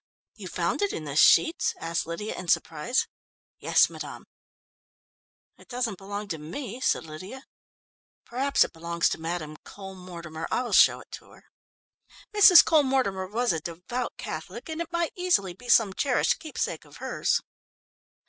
[0.33, 3.07] "You found it in the sheets?" asked Lydia in surprise.
[3.59, 4.25] "Yes, madame."
[5.59, 7.45] "It doesn't belong to me," said Lydia.
[8.25, 10.47] "Perhaps it belongs to Madame Cole Mortimer.
[10.49, 11.43] I will show it to her."
[12.33, 12.65] Mrs.
[12.65, 16.83] Cole Mortimer was a devout Catholic and it might easily be some cherished keep sake
[16.83, 17.39] of hers.